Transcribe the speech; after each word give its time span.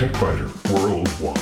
Worldwide. 0.00 1.36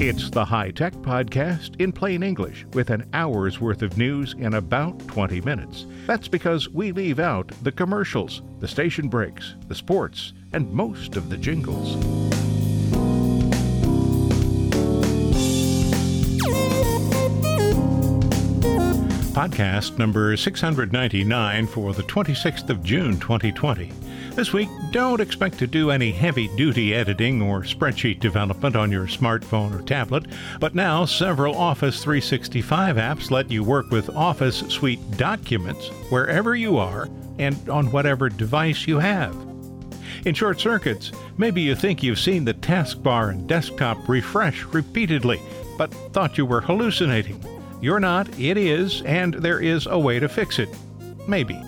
It's 0.00 0.30
the 0.30 0.42
High 0.42 0.70
Tech 0.70 0.94
Podcast 0.94 1.78
in 1.78 1.92
plain 1.92 2.22
English 2.22 2.64
with 2.72 2.88
an 2.88 3.06
hour's 3.12 3.60
worth 3.60 3.82
of 3.82 3.98
news 3.98 4.34
in 4.38 4.54
about 4.54 5.06
20 5.08 5.42
minutes. 5.42 5.84
That's 6.06 6.28
because 6.28 6.70
we 6.70 6.92
leave 6.92 7.18
out 7.18 7.52
the 7.62 7.72
commercials, 7.72 8.40
the 8.58 8.66
station 8.66 9.08
breaks, 9.08 9.54
the 9.68 9.74
sports, 9.74 10.32
and 10.54 10.72
most 10.72 11.16
of 11.16 11.28
the 11.28 11.36
jingles. 11.36 11.96
Podcast 19.34 19.98
number 19.98 20.34
699 20.34 21.66
for 21.66 21.92
the 21.92 22.02
26th 22.04 22.70
of 22.70 22.82
June 22.82 23.20
2020. 23.20 23.92
This 24.36 24.52
week, 24.52 24.68
don't 24.90 25.22
expect 25.22 25.58
to 25.60 25.66
do 25.66 25.90
any 25.90 26.12
heavy 26.12 26.54
duty 26.58 26.94
editing 26.94 27.40
or 27.40 27.62
spreadsheet 27.62 28.20
development 28.20 28.76
on 28.76 28.92
your 28.92 29.06
smartphone 29.06 29.74
or 29.74 29.82
tablet, 29.82 30.26
but 30.60 30.74
now 30.74 31.06
several 31.06 31.56
Office 31.56 32.04
365 32.04 32.96
apps 32.96 33.30
let 33.30 33.50
you 33.50 33.64
work 33.64 33.90
with 33.90 34.14
Office 34.14 34.58
Suite 34.68 35.00
documents 35.12 35.88
wherever 36.10 36.54
you 36.54 36.76
are 36.76 37.08
and 37.38 37.66
on 37.70 37.90
whatever 37.90 38.28
device 38.28 38.86
you 38.86 38.98
have. 38.98 39.34
In 40.26 40.34
short 40.34 40.60
circuits, 40.60 41.12
maybe 41.38 41.62
you 41.62 41.74
think 41.74 42.02
you've 42.02 42.18
seen 42.18 42.44
the 42.44 42.52
taskbar 42.52 43.30
and 43.30 43.48
desktop 43.48 44.06
refresh 44.06 44.64
repeatedly, 44.64 45.40
but 45.78 45.94
thought 46.12 46.36
you 46.36 46.44
were 46.44 46.60
hallucinating. 46.60 47.42
You're 47.80 48.00
not, 48.00 48.28
it 48.38 48.58
is, 48.58 49.00
and 49.06 49.32
there 49.32 49.60
is 49.60 49.86
a 49.86 49.98
way 49.98 50.20
to 50.20 50.28
fix 50.28 50.58
it. 50.58 50.68
Maybe 51.26 51.58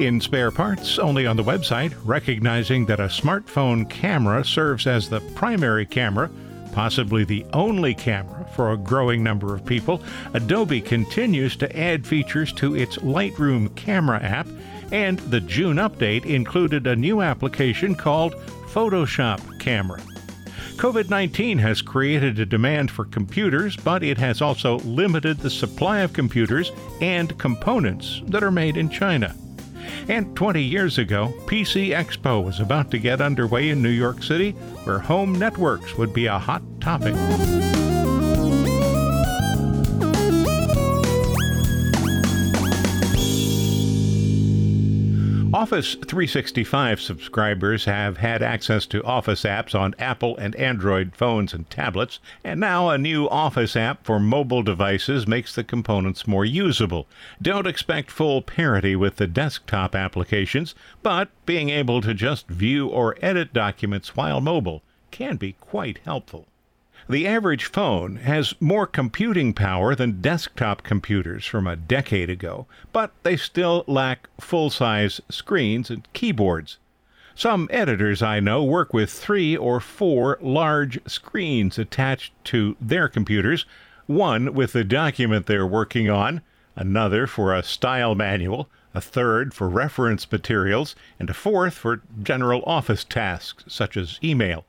in 0.00 0.20
spare 0.20 0.50
parts 0.50 0.98
only 0.98 1.26
on 1.26 1.36
the 1.36 1.42
website, 1.42 1.94
recognizing 2.04 2.86
that 2.86 3.00
a 3.00 3.04
smartphone 3.04 3.88
camera 3.88 4.44
serves 4.44 4.86
as 4.86 5.08
the 5.08 5.20
primary 5.34 5.86
camera, 5.86 6.30
possibly 6.72 7.24
the 7.24 7.44
only 7.52 7.94
camera 7.94 8.46
for 8.54 8.72
a 8.72 8.76
growing 8.76 9.22
number 9.22 9.54
of 9.54 9.64
people, 9.64 10.02
Adobe 10.34 10.80
continues 10.80 11.56
to 11.56 11.78
add 11.78 12.06
features 12.06 12.52
to 12.54 12.76
its 12.76 12.98
Lightroom 12.98 13.74
camera 13.76 14.20
app, 14.22 14.46
and 14.90 15.18
the 15.20 15.40
June 15.40 15.76
update 15.76 16.26
included 16.26 16.86
a 16.86 16.96
new 16.96 17.22
application 17.22 17.94
called 17.94 18.34
Photoshop 18.66 19.60
Camera. 19.60 20.00
COVID 20.76 21.10
19 21.10 21.58
has 21.58 21.80
created 21.82 22.38
a 22.38 22.46
demand 22.46 22.90
for 22.90 23.04
computers, 23.04 23.76
but 23.76 24.02
it 24.02 24.18
has 24.18 24.42
also 24.42 24.78
limited 24.80 25.38
the 25.38 25.50
supply 25.50 26.00
of 26.00 26.12
computers 26.12 26.72
and 27.00 27.38
components 27.38 28.22
that 28.26 28.42
are 28.42 28.50
made 28.50 28.76
in 28.76 28.88
China. 28.88 29.34
And 30.08 30.34
20 30.36 30.62
years 30.62 30.98
ago, 30.98 31.32
PC 31.46 31.90
Expo 31.90 32.44
was 32.44 32.60
about 32.60 32.90
to 32.90 32.98
get 32.98 33.20
underway 33.20 33.70
in 33.70 33.82
New 33.82 33.88
York 33.88 34.22
City, 34.22 34.52
where 34.84 34.98
home 34.98 35.38
networks 35.38 35.96
would 35.96 36.12
be 36.12 36.26
a 36.26 36.38
hot 36.38 36.62
topic. 36.80 37.14
Office 45.62 45.94
365 45.94 47.00
subscribers 47.00 47.84
have 47.84 48.16
had 48.16 48.42
access 48.42 48.84
to 48.86 49.00
Office 49.04 49.44
apps 49.44 49.78
on 49.78 49.94
Apple 49.96 50.36
and 50.38 50.56
Android 50.56 51.14
phones 51.14 51.54
and 51.54 51.70
tablets, 51.70 52.18
and 52.42 52.58
now 52.58 52.88
a 52.88 52.98
new 52.98 53.28
Office 53.28 53.76
app 53.76 54.04
for 54.04 54.18
mobile 54.18 54.64
devices 54.64 55.28
makes 55.28 55.54
the 55.54 55.62
components 55.62 56.26
more 56.26 56.44
usable. 56.44 57.06
Don't 57.40 57.68
expect 57.68 58.10
full 58.10 58.42
parity 58.42 58.96
with 58.96 59.18
the 59.18 59.28
desktop 59.28 59.94
applications, 59.94 60.74
but 61.00 61.28
being 61.46 61.70
able 61.70 62.00
to 62.00 62.12
just 62.12 62.48
view 62.48 62.88
or 62.88 63.16
edit 63.22 63.52
documents 63.52 64.16
while 64.16 64.40
mobile 64.40 64.82
can 65.12 65.36
be 65.36 65.52
quite 65.52 66.00
helpful. 66.04 66.48
The 67.08 67.26
average 67.26 67.64
phone 67.64 68.16
has 68.16 68.54
more 68.60 68.86
computing 68.86 69.54
power 69.54 69.94
than 69.94 70.20
desktop 70.20 70.82
computers 70.84 71.44
from 71.44 71.66
a 71.66 71.74
decade 71.74 72.30
ago, 72.30 72.66
but 72.92 73.12
they 73.24 73.36
still 73.36 73.84
lack 73.88 74.28
full 74.40 74.70
size 74.70 75.20
screens 75.28 75.90
and 75.90 76.06
keyboards. 76.12 76.78
Some 77.34 77.68
editors 77.72 78.22
I 78.22 78.40
know 78.40 78.62
work 78.62 78.94
with 78.94 79.10
three 79.10 79.56
or 79.56 79.80
four 79.80 80.38
large 80.40 81.00
screens 81.10 81.78
attached 81.78 82.32
to 82.44 82.76
their 82.80 83.08
computers 83.08 83.66
one 84.06 84.54
with 84.54 84.72
the 84.72 84.84
document 84.84 85.46
they're 85.46 85.66
working 85.66 86.10
on, 86.10 86.42
another 86.76 87.26
for 87.26 87.54
a 87.54 87.62
style 87.62 88.14
manual, 88.14 88.68
a 88.94 89.00
third 89.00 89.54
for 89.54 89.68
reference 89.68 90.30
materials, 90.30 90.94
and 91.18 91.30
a 91.30 91.34
fourth 91.34 91.74
for 91.74 92.02
general 92.22 92.62
office 92.66 93.04
tasks 93.04 93.64
such 93.66 93.96
as 93.96 94.20
email. 94.22 94.64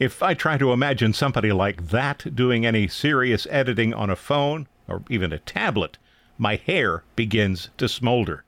If 0.00 0.22
I 0.22 0.32
try 0.32 0.56
to 0.56 0.72
imagine 0.72 1.12
somebody 1.12 1.52
like 1.52 1.88
that 1.88 2.34
doing 2.34 2.64
any 2.64 2.88
serious 2.88 3.46
editing 3.50 3.92
on 3.92 4.08
a 4.08 4.16
phone 4.16 4.66
or 4.88 5.02
even 5.10 5.30
a 5.30 5.38
tablet, 5.38 5.98
my 6.38 6.56
hair 6.56 7.04
begins 7.16 7.68
to 7.76 7.86
smolder. 7.86 8.42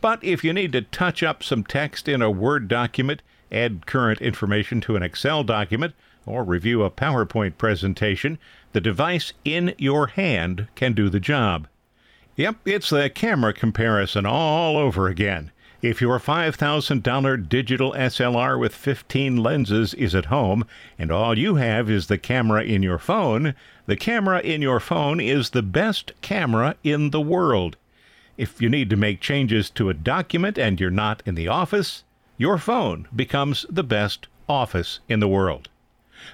But 0.00 0.24
if 0.24 0.42
you 0.42 0.54
need 0.54 0.72
to 0.72 0.80
touch 0.80 1.22
up 1.22 1.42
some 1.42 1.62
text 1.62 2.08
in 2.08 2.22
a 2.22 2.30
Word 2.30 2.68
document, 2.68 3.20
add 3.52 3.84
current 3.84 4.22
information 4.22 4.80
to 4.80 4.96
an 4.96 5.02
Excel 5.02 5.44
document, 5.44 5.92
or 6.24 6.42
review 6.42 6.82
a 6.84 6.90
PowerPoint 6.90 7.58
presentation, 7.58 8.38
the 8.72 8.80
device 8.80 9.34
in 9.44 9.74
your 9.76 10.06
hand 10.06 10.68
can 10.74 10.94
do 10.94 11.10
the 11.10 11.20
job. 11.20 11.68
Yep, 12.36 12.56
it's 12.64 12.88
the 12.88 13.10
camera 13.10 13.52
comparison 13.52 14.24
all 14.24 14.78
over 14.78 15.06
again. 15.06 15.51
If 15.82 16.00
your 16.00 16.20
$5,000 16.20 17.48
digital 17.48 17.92
SLR 17.94 18.56
with 18.56 18.72
15 18.72 19.36
lenses 19.38 19.94
is 19.94 20.14
at 20.14 20.26
home 20.26 20.64
and 20.96 21.10
all 21.10 21.36
you 21.36 21.56
have 21.56 21.90
is 21.90 22.06
the 22.06 22.18
camera 22.18 22.62
in 22.62 22.84
your 22.84 23.00
phone, 23.00 23.56
the 23.86 23.96
camera 23.96 24.38
in 24.38 24.62
your 24.62 24.78
phone 24.78 25.18
is 25.18 25.50
the 25.50 25.62
best 25.62 26.12
camera 26.20 26.76
in 26.84 27.10
the 27.10 27.20
world. 27.20 27.76
If 28.36 28.62
you 28.62 28.68
need 28.68 28.90
to 28.90 28.96
make 28.96 29.20
changes 29.20 29.68
to 29.70 29.88
a 29.88 29.94
document 29.94 30.56
and 30.56 30.78
you're 30.78 30.88
not 30.88 31.20
in 31.26 31.34
the 31.34 31.48
office, 31.48 32.04
your 32.38 32.58
phone 32.58 33.08
becomes 33.14 33.66
the 33.68 33.82
best 33.82 34.28
office 34.48 35.00
in 35.08 35.18
the 35.18 35.26
world. 35.26 35.68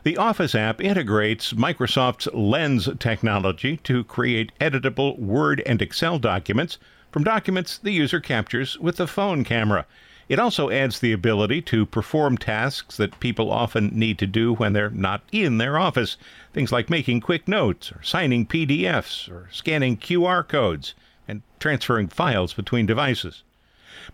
The 0.02 0.18
Office 0.18 0.54
app 0.54 0.82
integrates 0.82 1.54
Microsoft's 1.54 2.28
Lens 2.34 2.90
technology 2.98 3.78
to 3.78 4.04
create 4.04 4.52
editable 4.60 5.18
Word 5.18 5.62
and 5.64 5.80
Excel 5.80 6.18
documents 6.18 6.76
from 7.10 7.24
documents 7.24 7.78
the 7.78 7.92
user 7.92 8.20
captures 8.20 8.78
with 8.78 8.96
the 8.96 9.06
phone 9.06 9.44
camera. 9.44 9.86
It 10.28 10.38
also 10.38 10.68
adds 10.68 11.00
the 11.00 11.12
ability 11.12 11.62
to 11.62 11.86
perform 11.86 12.36
tasks 12.36 12.98
that 12.98 13.18
people 13.18 13.50
often 13.50 13.88
need 13.98 14.18
to 14.18 14.26
do 14.26 14.52
when 14.52 14.74
they're 14.74 14.90
not 14.90 15.22
in 15.32 15.56
their 15.56 15.78
office. 15.78 16.18
Things 16.52 16.70
like 16.70 16.90
making 16.90 17.22
quick 17.22 17.48
notes, 17.48 17.90
or 17.90 18.02
signing 18.02 18.44
PDFs, 18.44 19.30
or 19.30 19.48
scanning 19.50 19.96
QR 19.96 20.46
codes, 20.46 20.94
and 21.26 21.42
transferring 21.58 22.08
files 22.08 22.52
between 22.52 22.84
devices. 22.84 23.42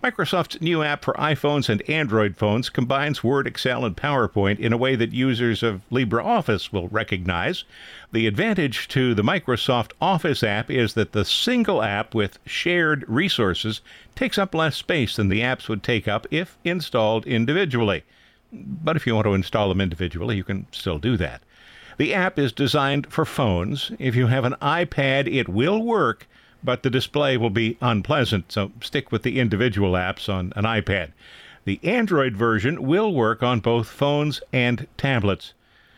Microsoft's 0.03 0.61
new 0.61 0.83
app 0.83 1.05
for 1.05 1.15
iPhones 1.15 1.69
and 1.69 1.89
Android 1.89 2.37
phones 2.37 2.71
combines 2.71 3.25
Word, 3.25 3.47
Excel, 3.47 3.85
and 3.85 3.97
PowerPoint 3.97 4.59
in 4.59 4.73
a 4.73 4.77
way 4.77 4.97
that 4.97 5.13
users 5.13 5.63
of 5.63 5.83
LibreOffice 5.91 6.73
will 6.73 6.89
recognize. 6.89 7.65
The 8.13 8.27
advantage 8.27 8.89
to 8.89 9.15
the 9.15 9.23
Microsoft 9.23 9.93
Office 10.01 10.43
app 10.43 10.71
is 10.71 10.95
that 10.95 11.13
the 11.13 11.25
single 11.25 11.83
app 11.83 12.15
with 12.15 12.39
shared 12.47 13.05
resources 13.09 13.81
takes 14.15 14.39
up 14.39 14.55
less 14.55 14.77
space 14.77 15.17
than 15.17 15.29
the 15.29 15.41
apps 15.41 15.69
would 15.69 15.83
take 15.83 16.07
up 16.07 16.27
if 16.31 16.57
installed 16.65 17.27
individually. 17.27 18.05
But 18.53 18.97
if 18.97 19.07
you 19.07 19.15
want 19.15 19.27
to 19.27 19.35
install 19.35 19.69
them 19.69 19.81
individually, 19.81 20.37
you 20.37 20.45
can 20.45 20.67
still 20.71 20.99
do 20.99 21.17
that. 21.17 21.43
The 21.97 22.15
app 22.15 22.39
is 22.39 22.53
designed 22.53 23.13
for 23.13 23.25
phones. 23.25 23.93
If 23.99 24.17
you 24.17 24.27
have 24.27 24.45
an 24.45 24.57
iPad, 24.61 25.33
it 25.33 25.49
will 25.49 25.83
work 25.83 26.27
but 26.65 26.83
the 26.83 26.91
display 26.91 27.37
will 27.37 27.51
be 27.51 27.77
unpleasant, 27.81 28.51
so 28.51 28.73
stick 28.81 29.13
with 29.13 29.23
the 29.23 29.39
individual 29.39 29.93
apps 29.93 30.33
on 30.33 30.53
an 30.57 30.65
iPad. 30.65 31.11
The 31.65 31.79
Android 31.83 32.37
version 32.37 32.83
will 32.83 33.15
work 33.15 33.43
on 33.43 33.61
both 33.61 33.89
phones 33.89 34.41
and 34.53 34.87
tablets. 34.97 35.53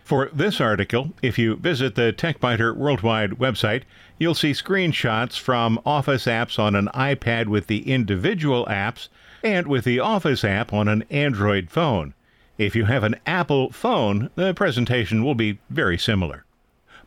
For 0.05 0.31
this 0.33 0.61
article, 0.61 1.15
if 1.23 1.39
you 1.39 1.57
visit 1.57 1.97
the 1.97 2.13
TechByter 2.13 2.77
Worldwide 2.77 3.33
website, 3.33 3.83
you'll 4.19 4.35
see 4.35 4.53
screenshots 4.53 5.37
from 5.37 5.81
Office 5.85 6.27
apps 6.27 6.61
on 6.61 6.77
an 6.77 6.89
iPad 6.95 7.47
with 7.49 7.67
the 7.67 7.91
individual 7.91 8.67
apps 8.67 9.09
and 9.43 9.67
with 9.67 9.85
the 9.85 9.99
Office 9.99 10.45
app 10.45 10.73
on 10.73 10.87
an 10.87 11.03
Android 11.11 11.71
phone. 11.71 12.15
If 12.57 12.77
you 12.77 12.85
have 12.85 13.03
an 13.03 13.17
Apple 13.27 13.71
phone, 13.73 14.31
the 14.37 14.55
presentation 14.55 15.25
will 15.25 15.35
be 15.35 15.59
very 15.69 15.99
similar. 15.99 16.46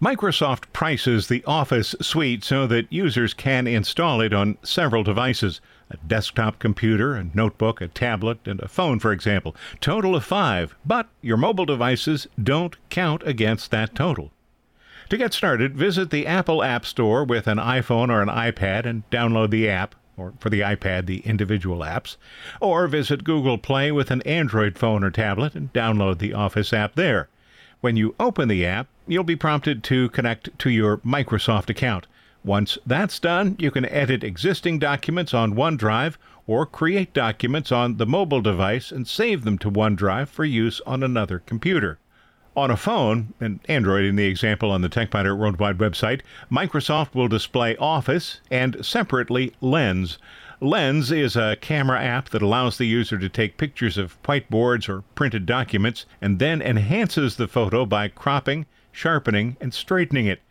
Microsoft 0.01 0.71
prices 0.71 1.27
the 1.27 1.43
Office 1.43 1.93
suite 1.99 2.45
so 2.45 2.65
that 2.65 2.91
users 2.91 3.33
can 3.33 3.67
install 3.67 4.21
it 4.21 4.33
on 4.33 4.57
several 4.63 5.03
devices 5.03 5.59
a 5.91 5.97
desktop 6.07 6.57
computer, 6.57 7.15
a 7.15 7.29
notebook, 7.33 7.81
a 7.81 7.87
tablet, 7.87 8.37
and 8.45 8.61
a 8.61 8.67
phone, 8.67 8.99
for 8.99 9.11
example. 9.11 9.55
Total 9.81 10.15
of 10.15 10.23
five, 10.23 10.73
but 10.85 11.09
your 11.21 11.35
mobile 11.35 11.65
devices 11.65 12.27
don't 12.41 12.77
count 12.89 13.23
against 13.25 13.71
that 13.71 13.93
total. 13.93 14.31
To 15.09 15.17
get 15.17 15.33
started, 15.33 15.75
visit 15.75 16.11
the 16.11 16.27
Apple 16.27 16.63
App 16.63 16.85
Store 16.85 17.25
with 17.25 17.47
an 17.47 17.57
iPhone 17.57 18.09
or 18.09 18.21
an 18.21 18.29
iPad 18.29 18.85
and 18.85 19.09
download 19.09 19.49
the 19.49 19.67
app 19.67 19.95
or 20.15 20.33
for 20.39 20.49
the 20.49 20.61
iPad, 20.61 21.07
the 21.07 21.19
individual 21.19 21.79
apps, 21.79 22.15
or 22.61 22.87
visit 22.87 23.23
Google 23.23 23.57
Play 23.57 23.91
with 23.91 24.11
an 24.11 24.21
Android 24.21 24.77
phone 24.77 25.03
or 25.03 25.11
tablet 25.11 25.55
and 25.55 25.73
download 25.73 26.19
the 26.19 26.33
Office 26.33 26.71
app 26.71 26.95
there. 26.95 27.27
When 27.81 27.95
you 27.95 28.13
open 28.19 28.49
the 28.49 28.65
app, 28.65 28.87
you'll 29.07 29.23
be 29.23 29.37
prompted 29.37 29.83
to 29.85 30.09
connect 30.09 30.57
to 30.59 30.69
your 30.69 30.97
Microsoft 30.97 31.69
account. 31.69 32.07
Once 32.43 32.77
that's 32.85 33.19
done, 33.19 33.55
you 33.57 33.71
can 33.71 33.85
edit 33.85 34.21
existing 34.21 34.79
documents 34.79 35.33
on 35.33 35.55
OneDrive 35.55 36.15
or 36.45 36.65
create 36.65 37.13
documents 37.13 37.71
on 37.71 37.95
the 37.95 38.05
mobile 38.05 38.41
device 38.41 38.91
and 38.91 39.07
save 39.07 39.45
them 39.45 39.57
to 39.59 39.71
OneDrive 39.71 40.27
for 40.27 40.43
use 40.43 40.81
on 40.85 41.03
another 41.03 41.39
computer. 41.39 41.99
On 42.55 42.69
a 42.69 42.75
phone, 42.75 43.33
and 43.39 43.61
Android 43.69 44.03
in 44.03 44.17
the 44.17 44.25
example 44.25 44.71
on 44.71 44.81
the 44.81 44.89
TechByter 44.89 45.37
Worldwide 45.37 45.77
website, 45.77 46.19
Microsoft 46.51 47.15
will 47.15 47.29
display 47.29 47.77
Office 47.77 48.41
and 48.51 48.83
separately 48.85 49.53
Lens. 49.61 50.17
Lens 50.61 51.11
is 51.11 51.35
a 51.35 51.57
camera 51.61 52.01
app 52.01 52.29
that 52.29 52.41
allows 52.41 52.77
the 52.77 52.85
user 52.85 53.17
to 53.17 53.29
take 53.29 53.57
pictures 53.57 53.97
of 53.97 54.21
whiteboards 54.23 54.89
or 54.89 55.03
printed 55.15 55.45
documents 55.45 56.05
and 56.21 56.39
then 56.39 56.61
enhances 56.61 57.37
the 57.37 57.47
photo 57.47 57.85
by 57.85 58.07
cropping, 58.07 58.65
sharpening, 58.91 59.55
and 59.61 59.73
straightening 59.73 60.25
it 60.25 60.41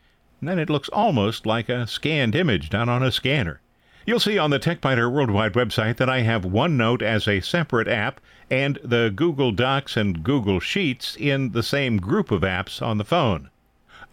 and 0.40 0.48
then 0.48 0.58
it 0.58 0.70
looks 0.70 0.88
almost 0.90 1.46
like 1.46 1.68
a 1.68 1.86
scanned 1.86 2.34
image 2.34 2.70
done 2.70 2.88
on 2.88 3.02
a 3.02 3.10
scanner. 3.10 3.60
You'll 4.06 4.20
see 4.20 4.38
on 4.38 4.50
the 4.50 4.60
TechByter 4.60 5.10
Worldwide 5.12 5.52
website 5.52 5.96
that 5.96 6.08
I 6.08 6.20
have 6.20 6.44
OneNote 6.44 7.02
as 7.02 7.28
a 7.28 7.40
separate 7.40 7.88
app 7.88 8.20
and 8.50 8.78
the 8.82 9.12
Google 9.14 9.52
Docs 9.52 9.96
and 9.96 10.22
Google 10.22 10.60
Sheets 10.60 11.16
in 11.16 11.52
the 11.52 11.62
same 11.62 11.98
group 11.98 12.30
of 12.30 12.42
apps 12.42 12.80
on 12.80 12.98
the 12.98 13.04
phone. 13.04 13.50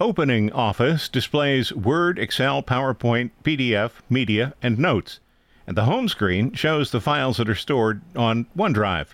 Opening 0.01 0.51
Office 0.51 1.07
displays 1.07 1.71
Word, 1.71 2.19
Excel, 2.19 2.61
PowerPoint, 2.61 3.29
PDF, 3.43 3.91
Media, 4.09 4.53
and 4.61 4.77
Notes, 4.77 5.21
and 5.67 5.75
the 5.75 5.85
home 5.85 6.07
screen 6.07 6.53
shows 6.53 6.91
the 6.91 7.01
files 7.01 7.37
that 7.37 7.49
are 7.49 7.55
stored 7.55 8.01
on 8.15 8.45
OneDrive. 8.57 9.07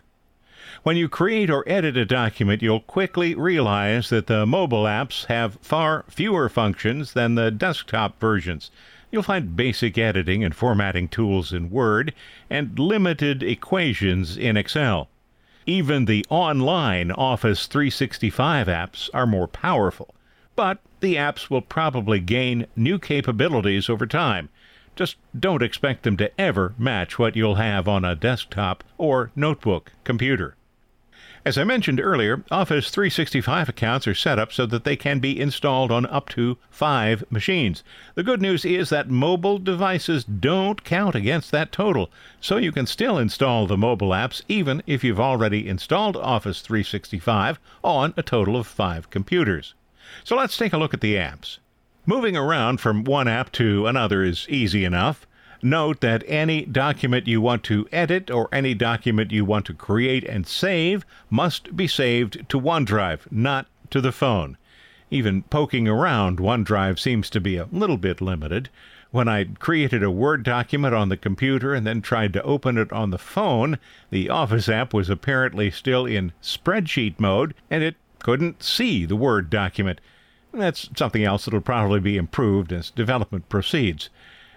When 0.84 0.98
you 0.98 1.10
create 1.10 1.50
or 1.50 1.64
edit 1.68 1.96
a 1.96 2.06
document, 2.06 2.62
you'll 2.62 2.80
quickly 2.80 3.36
realize 3.36 4.10
that 4.10 4.28
the 4.28 4.46
mobile 4.46 4.86
apps 4.86 5.26
have 5.26 5.60
far 5.62 6.06
fewer 6.08 6.50
functions 6.50 7.14
than 7.14 7.36
the 7.36 7.52
desktop 7.52 8.20
versions. 8.20 8.72
You'll 9.12 9.24
find 9.24 9.56
basic 9.56 9.98
editing 9.98 10.44
and 10.44 10.56
formatting 10.56 11.10
tools 11.10 11.54
in 11.54 11.70
Word 11.70 12.14
and 12.50 12.80
limited 12.80 13.44
equations 13.44 14.38
in 14.38 14.58
Excel. 14.58 15.10
Even 15.66 16.06
the 16.06 16.26
online 16.30 17.12
Office 17.12 17.68
365 17.68 18.68
apps 18.68 19.10
are 19.14 19.28
more 19.28 19.48
powerful, 19.48 20.16
but 20.56 20.80
the 21.02 21.16
apps 21.16 21.50
will 21.50 21.62
probably 21.62 22.20
gain 22.20 22.66
new 22.76 22.98
capabilities 22.98 23.90
over 23.90 24.08
time. 24.08 24.50
Just 24.96 25.18
don't 25.38 25.64
expect 25.64 26.04
them 26.04 26.18
to 26.18 26.32
ever 26.40 26.74
match 26.78 27.18
what 27.18 27.36
you'll 27.36 27.56
have 27.56 27.88
on 27.88 28.04
a 28.04 28.16
desktop 28.16 28.84
or 28.98 29.32
notebook 29.36 29.94
computer. 30.04 30.56
As 31.44 31.58
I 31.58 31.64
mentioned 31.64 32.00
earlier, 32.00 32.44
Office 32.52 32.92
365 32.92 33.70
accounts 33.70 34.08
are 34.08 34.14
set 34.14 34.38
up 34.38 34.54
so 34.54 34.68
that 34.68 34.84
they 34.84 34.96
can 34.96 35.20
be 35.20 35.40
installed 35.40 35.92
on 35.92 36.06
up 36.06 36.30
to 36.30 36.60
five 36.70 37.24
machines. 37.32 37.84
The 38.14 38.22
good 38.22 38.44
news 38.44 38.64
is 38.64 38.90
that 38.90 39.10
mobile 39.10 39.58
devices 39.58 40.24
don't 40.24 40.84
count 40.84 41.16
against 41.16 41.50
that 41.50 41.72
total, 41.72 42.12
so 42.40 42.58
you 42.58 42.72
can 42.72 42.86
still 42.86 43.18
install 43.18 43.66
the 43.66 43.76
mobile 43.76 44.10
apps 44.10 44.44
even 44.48 44.84
if 44.86 45.04
you've 45.04 45.20
already 45.20 45.68
installed 45.68 46.16
Office 46.16 46.62
365 46.62 47.60
on 47.84 48.14
a 48.16 48.22
total 48.22 48.56
of 48.56 48.68
five 48.68 49.10
computers. 49.10 49.74
So 50.24 50.36
let's 50.36 50.58
take 50.58 50.74
a 50.74 50.78
look 50.78 50.94
at 50.94 51.02
the 51.02 51.16
apps. 51.16 51.58
Moving 52.08 52.36
around 52.36 52.82
from 52.82 53.04
one 53.04 53.28
app 53.28 53.52
to 53.54 53.86
another 53.86 54.24
is 54.24 54.48
easy 54.50 54.84
enough. 54.86 55.28
Note 55.62 56.02
that 56.02 56.24
any 56.26 56.66
document 56.66 57.28
you 57.28 57.40
want 57.40 57.64
to 57.66 57.88
edit 57.92 58.32
or 58.32 58.50
any 58.52 58.74
document 58.74 59.32
you 59.32 59.46
want 59.46 59.68
to 59.68 59.76
create 59.76 60.24
and 60.24 60.48
save 60.48 61.06
must 61.30 61.76
be 61.76 61.86
saved 61.86 62.50
to 62.50 62.60
OneDrive, 62.60 63.32
not 63.32 63.68
to 63.92 64.02
the 64.02 64.12
phone. 64.12 64.58
Even 65.12 65.44
poking 65.44 65.88
around 65.88 66.40
OneDrive 66.40 66.98
seems 66.98 67.30
to 67.30 67.40
be 67.40 67.58
a 67.58 67.68
little 67.72 67.98
bit 67.98 68.20
limited. 68.20 68.70
When 69.12 69.28
I 69.28 69.44
created 69.60 70.02
a 70.02 70.10
Word 70.10 70.42
document 70.42 70.96
on 70.96 71.10
the 71.10 71.18
computer 71.18 71.76
and 71.76 71.86
then 71.86 72.02
tried 72.02 72.34
to 72.34 72.42
open 72.42 72.80
it 72.80 72.92
on 72.92 73.12
the 73.12 73.20
phone, 73.20 73.78
the 74.10 74.28
Office 74.28 74.68
app 74.68 74.92
was 74.92 75.08
apparently 75.08 75.70
still 75.70 76.08
in 76.08 76.32
spreadsheet 76.42 77.20
mode 77.20 77.54
and 77.70 77.84
it 77.84 77.96
couldn't 78.18 78.64
see 78.64 79.06
the 79.06 79.16
Word 79.16 79.52
document. 79.52 80.02
That's 80.54 80.90
something 80.96 81.24
else 81.24 81.46
that'll 81.46 81.62
probably 81.62 82.00
be 82.00 82.18
improved 82.18 82.74
as 82.74 82.92
development 82.92 83.50
proceeds. 83.50 84.10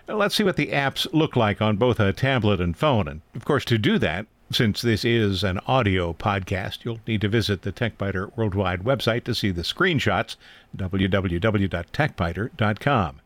Let's 0.08 0.34
see 0.34 0.44
what 0.44 0.56
the 0.56 0.68
apps 0.68 1.06
look 1.12 1.36
like 1.36 1.62
on 1.62 1.76
both 1.76 2.00
a 2.00 2.12
tablet 2.12 2.60
and 2.60 2.76
phone. 2.76 3.08
And 3.08 3.22
of 3.34 3.44
course, 3.44 3.64
to 3.66 3.78
do 3.78 3.98
that, 3.98 4.26
since 4.50 4.82
this 4.82 5.04
is 5.04 5.42
an 5.42 5.58
audio 5.66 6.12
podcast, 6.12 6.84
you'll 6.84 7.00
need 7.06 7.22
to 7.22 7.28
visit 7.28 7.62
the 7.62 7.72
TechByter 7.72 8.36
Worldwide 8.36 8.84
website 8.84 9.24
to 9.24 9.34
see 9.34 9.50
the 9.50 9.62
screenshots, 9.62 10.36
www.techbyter.com. 10.76 13.20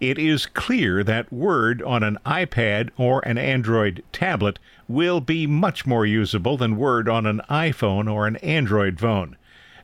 It 0.00 0.18
is 0.18 0.46
clear 0.46 1.04
that 1.04 1.32
Word 1.32 1.80
on 1.82 2.02
an 2.02 2.18
iPad 2.26 2.90
or 2.96 3.20
an 3.20 3.38
Android 3.38 4.02
tablet 4.12 4.58
will 4.88 5.20
be 5.20 5.46
much 5.46 5.86
more 5.86 6.04
usable 6.04 6.56
than 6.56 6.76
Word 6.76 7.08
on 7.08 7.26
an 7.26 7.40
iPhone 7.48 8.12
or 8.12 8.26
an 8.26 8.34
Android 8.36 8.98
phone. 8.98 9.36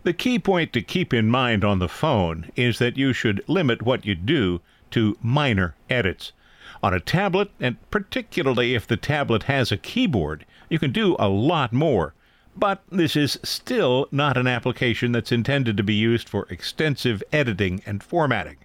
The 0.03 0.15
key 0.15 0.39
point 0.39 0.73
to 0.73 0.81
keep 0.81 1.13
in 1.13 1.29
mind 1.29 1.63
on 1.63 1.79
the 1.79 1.89
phone 1.89 2.51
is 2.57 2.79
that 2.79 2.97
you 2.97 3.13
should 3.13 3.45
limit 3.47 3.83
what 3.83 4.07
you 4.07 4.15
do 4.15 4.63
to 4.93 5.19
minor 5.23 5.75
edits. 5.91 6.33
On 6.83 6.95
a 6.95 7.01
tablet, 7.01 7.51
and 7.61 7.77
particularly 7.91 8.75
if 8.75 8.87
the 8.87 8.97
tablet 8.97 9.43
has 9.43 9.71
a 9.71 9.77
keyboard, 9.77 10.47
you 10.71 10.79
can 10.79 10.91
do 10.91 11.17
a 11.19 11.29
lot 11.29 11.75
more. 11.75 12.15
But 12.57 12.83
this 12.91 13.15
is 13.15 13.39
still 13.43 14.09
not 14.11 14.39
an 14.39 14.47
application 14.47 15.13
that's 15.13 15.33
intended 15.33 15.77
to 15.77 15.83
be 15.83 15.95
used 15.95 16.31
for 16.31 16.47
extensive 16.49 17.23
editing 17.31 17.83
and 17.85 18.03
formatting. 18.03 18.57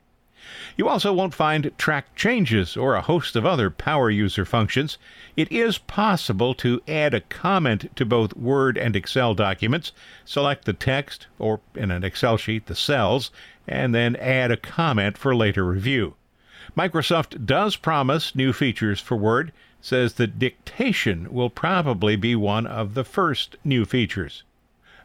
You 0.78 0.88
also 0.88 1.12
won't 1.14 1.34
find 1.34 1.72
track 1.78 2.16
changes 2.16 2.78
or 2.78 2.96
a 2.96 3.02
host 3.02 3.36
of 3.36 3.46
other 3.46 3.70
power 3.70 4.10
user 4.10 4.46
functions. 4.46 4.98
It 5.36 5.52
is 5.52 5.78
possible 5.78 6.54
to 6.56 6.82
add 6.88 7.14
a 7.14 7.22
comment 7.22 7.96
to 7.96 8.06
both 8.06 8.36
Word 8.36 8.78
and 8.78 8.96
Excel 8.96 9.34
documents, 9.34 9.92
select 10.24 10.66
the 10.66 10.74
text, 10.74 11.28
or 11.40 11.62
in 11.74 11.92
an 11.92 12.04
Excel 12.04 12.38
sheet, 12.38 12.68
the 12.68 12.76
cells, 12.76 13.32
and 13.68 13.96
then 13.96 14.16
add 14.18 14.52
a 14.52 14.58
comment 14.58 15.18
for 15.18 15.36
later 15.36 15.66
review. 15.66 16.16
Microsoft 16.78 17.46
does 17.46 17.76
promise 17.76 18.36
new 18.36 18.52
features 18.52 19.00
for 19.00 19.16
Word, 19.16 19.52
says 19.82 20.14
that 20.16 20.40
dictation 20.40 21.32
will 21.32 21.50
probably 21.50 22.16
be 22.16 22.36
one 22.36 22.66
of 22.68 22.94
the 22.94 23.04
first 23.04 23.56
new 23.64 23.86
features. 23.86 24.44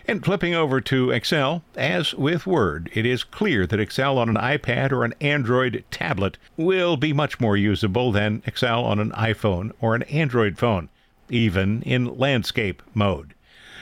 And 0.08 0.24
flipping 0.24 0.54
over 0.54 0.80
to 0.80 1.10
Excel, 1.10 1.62
as 1.76 2.14
with 2.14 2.46
Word, 2.46 2.90
it 2.94 3.04
is 3.04 3.22
clear 3.22 3.66
that 3.66 3.78
Excel 3.78 4.18
on 4.18 4.28
an 4.28 4.36
iPad 4.36 4.92
or 4.92 5.04
an 5.04 5.14
Android 5.20 5.84
tablet 5.90 6.38
will 6.56 6.96
be 6.96 7.12
much 7.12 7.38
more 7.38 7.56
usable 7.56 8.10
than 8.10 8.42
Excel 8.46 8.84
on 8.84 8.98
an 8.98 9.10
iPhone 9.12 9.72
or 9.80 9.94
an 9.94 10.02
Android 10.04 10.58
phone, 10.58 10.88
even 11.28 11.82
in 11.82 12.18
landscape 12.18 12.82
mode. 12.94 13.34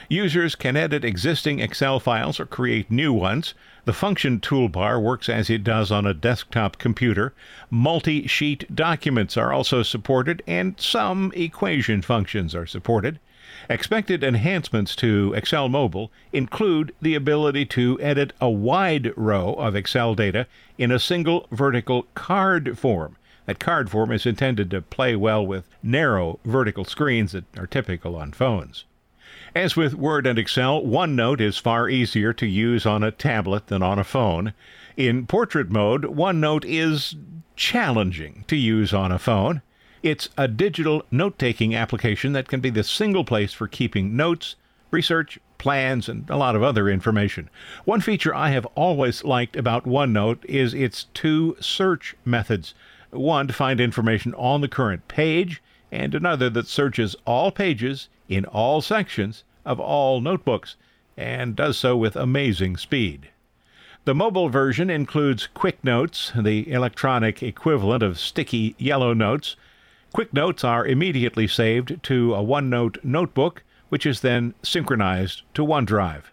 Users 0.09 0.55
can 0.55 0.75
edit 0.75 1.05
existing 1.05 1.59
Excel 1.59 1.99
files 1.99 2.39
or 2.39 2.45
create 2.45 2.89
new 2.89 3.13
ones. 3.13 3.53
The 3.85 3.93
function 3.93 4.39
toolbar 4.39 4.99
works 5.01 5.29
as 5.29 5.49
it 5.49 5.63
does 5.63 5.91
on 5.91 6.05
a 6.05 6.13
desktop 6.13 6.79
computer. 6.79 7.33
Multi 7.69 8.27
sheet 8.27 8.75
documents 8.75 9.37
are 9.37 9.53
also 9.53 9.83
supported, 9.83 10.43
and 10.47 10.79
some 10.79 11.31
equation 11.35 12.01
functions 12.01 12.53
are 12.55 12.65
supported. 12.65 13.19
Expected 13.67 14.23
enhancements 14.23 14.95
to 14.95 15.33
Excel 15.35 15.67
Mobile 15.67 16.11
include 16.31 16.93
the 17.01 17.15
ability 17.15 17.65
to 17.65 17.99
edit 17.99 18.31
a 18.39 18.49
wide 18.49 19.11
row 19.17 19.53
of 19.55 19.75
Excel 19.75 20.15
data 20.15 20.47
in 20.77 20.91
a 20.91 20.99
single 20.99 21.47
vertical 21.51 22.03
card 22.13 22.77
form. 22.77 23.17
That 23.47 23.59
card 23.59 23.89
form 23.89 24.11
is 24.11 24.25
intended 24.25 24.69
to 24.71 24.81
play 24.81 25.15
well 25.15 25.45
with 25.45 25.67
narrow 25.81 26.39
vertical 26.45 26.85
screens 26.85 27.31
that 27.31 27.45
are 27.57 27.67
typical 27.67 28.15
on 28.15 28.31
phones. 28.31 28.85
As 29.55 29.75
with 29.75 29.95
Word 29.95 30.27
and 30.27 30.37
Excel, 30.37 30.81
OneNote 30.81 31.41
is 31.41 31.57
far 31.57 31.89
easier 31.89 32.33
to 32.33 32.45
use 32.45 32.85
on 32.85 33.03
a 33.03 33.11
tablet 33.11 33.67
than 33.67 33.81
on 33.81 33.97
a 33.97 34.03
phone. 34.03 34.53
In 34.95 35.25
portrait 35.25 35.71
mode, 35.71 36.03
OneNote 36.03 36.65
is 36.65 37.15
challenging 37.55 38.45
to 38.47 38.55
use 38.55 38.93
on 38.93 39.11
a 39.11 39.19
phone. 39.19 39.61
It's 40.01 40.29
a 40.37 40.47
digital 40.47 41.03
note 41.11 41.37
taking 41.37 41.75
application 41.75 42.33
that 42.33 42.47
can 42.47 42.61
be 42.61 42.69
the 42.69 42.83
single 42.83 43.25
place 43.25 43.53
for 43.53 43.67
keeping 43.67 44.15
notes, 44.15 44.55
research, 44.91 45.39
plans, 45.57 46.07
and 46.07 46.29
a 46.29 46.37
lot 46.37 46.55
of 46.55 46.63
other 46.63 46.87
information. 46.87 47.49
One 47.83 47.99
feature 47.99 48.33
I 48.33 48.51
have 48.51 48.65
always 48.75 49.25
liked 49.25 49.57
about 49.57 49.85
OneNote 49.85 50.45
is 50.45 50.73
its 50.73 51.05
two 51.13 51.57
search 51.59 52.15
methods 52.23 52.73
one 53.11 53.47
to 53.47 53.53
find 53.53 53.81
information 53.81 54.33
on 54.35 54.61
the 54.61 54.67
current 54.67 55.07
page, 55.07 55.61
and 55.91 56.13
another 56.13 56.49
that 56.51 56.67
searches 56.67 57.15
all 57.25 57.51
pages 57.51 58.07
in 58.27 58.45
all 58.45 58.81
sections 58.81 59.43
of 59.65 59.79
all 59.79 60.21
notebooks 60.21 60.75
and 61.17 61.55
does 61.55 61.77
so 61.77 61.97
with 61.97 62.15
amazing 62.15 62.77
speed. 62.77 63.29
The 64.05 64.15
mobile 64.15 64.47
version 64.49 64.89
includes 64.89 65.47
Quick 65.47 65.83
Notes, 65.83 66.31
the 66.35 66.71
electronic 66.71 67.43
equivalent 67.43 68.01
of 68.01 68.17
sticky 68.17 68.75
yellow 68.77 69.13
notes. 69.13 69.55
Quick 70.11 70.33
notes 70.33 70.63
are 70.63 70.85
immediately 70.85 71.47
saved 71.47 72.01
to 72.03 72.33
a 72.33 72.43
OneNote 72.43 73.03
notebook, 73.03 73.63
which 73.89 74.05
is 74.05 74.21
then 74.21 74.55
synchronized 74.63 75.43
to 75.53 75.65
OneDrive. 75.65 76.23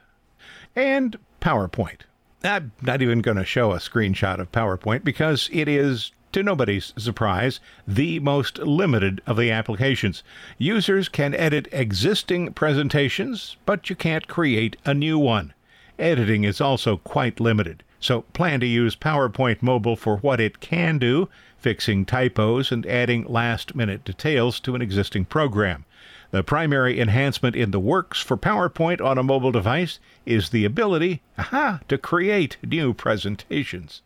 And 0.75 1.19
PowerPoint. 1.41 2.01
I'm 2.43 2.73
not 2.81 3.03
even 3.03 3.21
going 3.21 3.37
to 3.37 3.45
show 3.45 3.73
a 3.73 3.79
screenshot 3.79 4.39
of 4.39 4.53
PowerPoint 4.53 5.05
because 5.05 5.51
it 5.53 5.69
is, 5.69 6.13
to 6.33 6.43
nobody's 6.43 6.95
surprise, 6.97 7.61
the 7.87 8.21
most 8.21 8.59
limited 8.59 9.21
of 9.27 9.37
the 9.37 9.51
applications. 9.51 10.23
Users 10.59 11.09
can 11.09 11.35
edit 11.35 11.69
existing 11.73 12.53
presentations, 12.55 13.57
but 13.67 13.91
you 13.91 13.97
can't 13.97 14.29
create 14.29 14.77
a 14.85 14.95
new 14.95 15.19
one. 15.19 15.53
Editing 15.99 16.45
is 16.45 16.61
also 16.61 16.99
quite 16.99 17.41
limited, 17.41 17.83
so 18.01 18.23
plan 18.33 18.61
to 18.61 18.67
use 18.67 18.97
PowerPoint 18.97 19.63
Mobile 19.63 19.97
for 19.97 20.19
what 20.19 20.41
it 20.41 20.61
can 20.61 20.99
do, 20.99 21.29
fixing 21.59 22.05
typos 22.05 22.71
and 22.71 22.87
adding 22.87 23.25
last 23.25 23.75
minute 23.75 24.05
details 24.05 24.61
to 24.61 24.75
an 24.75 24.83
existing 24.83 25.25
program. 25.25 25.85
The 26.31 26.43
primary 26.43 27.01
enhancement 27.01 27.57
in 27.57 27.71
the 27.71 27.81
works 27.81 28.21
for 28.21 28.37
PowerPoint 28.37 29.01
on 29.01 29.17
a 29.17 29.23
mobile 29.23 29.53
device 29.53 29.99
is 30.25 30.51
the 30.51 30.65
ability 30.65 31.23
aha, 31.39 31.81
to 31.89 31.99
create 31.99 32.57
new 32.63 32.93
presentations. 32.93 34.03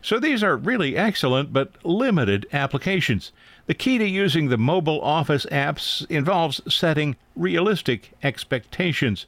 So 0.00 0.20
these 0.20 0.44
are 0.44 0.56
really 0.56 0.96
excellent 0.96 1.52
but 1.52 1.84
limited 1.84 2.46
applications. 2.52 3.32
The 3.66 3.74
key 3.74 3.98
to 3.98 4.08
using 4.08 4.48
the 4.48 4.56
mobile 4.56 5.00
Office 5.02 5.44
apps 5.46 6.08
involves 6.08 6.60
setting 6.72 7.16
realistic 7.34 8.12
expectations. 8.22 9.26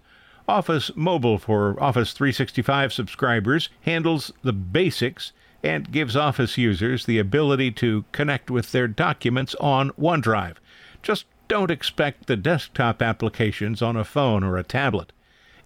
Office 0.49 0.91
Mobile 0.95 1.39
for 1.39 1.81
Office 1.83 2.13
365 2.13 2.93
subscribers 2.93 3.69
handles 3.83 4.33
the 4.43 4.53
basics 4.53 5.33
and 5.63 5.93
gives 5.93 6.17
Office 6.17 6.57
users 6.57 7.05
the 7.05 7.19
ability 7.19 7.71
to 7.73 8.05
connect 8.13 8.51
with 8.51 8.73
their 8.73 8.89
documents 8.89 9.55
on 9.57 9.91
OneDrive. 9.93 10.57
Just 11.03 11.27
don't 11.49 11.71
expect 11.71 12.27
the 12.27 12.37
desktop 12.37 13.03
applications 13.03 13.83
on 13.83 13.97
a 13.97 14.05
phone 14.05 14.45
or 14.45 14.57
a 14.57 14.63
tablet. 14.63 15.13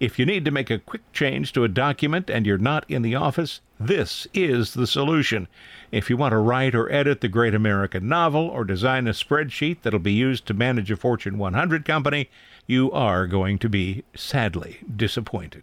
If 0.00 0.18
you 0.18 0.26
need 0.26 0.44
to 0.44 0.50
make 0.50 0.70
a 0.70 0.78
quick 0.78 1.02
change 1.12 1.52
to 1.52 1.64
a 1.64 1.68
document 1.68 2.28
and 2.28 2.46
you're 2.46 2.58
not 2.58 2.84
in 2.90 3.02
the 3.02 3.14
office, 3.14 3.60
this 3.78 4.26
is 4.34 4.74
the 4.74 4.86
solution. 4.86 5.46
If 5.92 6.10
you 6.10 6.16
want 6.16 6.32
to 6.32 6.38
write 6.38 6.74
or 6.74 6.90
edit 6.90 7.20
the 7.20 7.28
great 7.28 7.54
American 7.54 8.08
novel 8.08 8.48
or 8.48 8.64
design 8.64 9.06
a 9.06 9.12
spreadsheet 9.12 9.82
that'll 9.82 10.00
be 10.00 10.12
used 10.12 10.46
to 10.46 10.54
manage 10.54 10.90
a 10.90 10.96
Fortune 10.96 11.38
100 11.38 11.84
company, 11.84 12.28
you 12.66 12.90
are 12.92 13.26
going 13.26 13.58
to 13.58 13.68
be 13.68 14.04
sadly 14.16 14.78
disappointed. 14.96 15.62